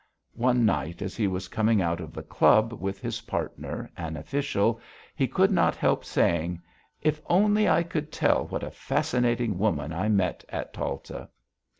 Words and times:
One 0.33 0.65
night, 0.65 1.03
as 1.03 1.15
he 1.15 1.27
was 1.27 1.47
coming 1.47 1.79
out 1.79 1.99
of 2.01 2.11
the 2.11 2.23
club 2.23 2.73
with 2.73 2.99
his 2.99 3.21
partner, 3.21 3.91
an 3.95 4.17
official, 4.17 4.81
he 5.15 5.27
could 5.27 5.51
not 5.51 5.75
help 5.75 6.03
saying: 6.03 6.59
"If 7.03 7.21
only 7.27 7.69
I 7.69 7.83
could 7.83 8.11
tell 8.11 8.47
what 8.47 8.63
a 8.63 8.71
fascinating 8.71 9.59
woman 9.59 9.93
I 9.93 10.09
met 10.09 10.43
at 10.49 10.73
Talta." 10.73 11.29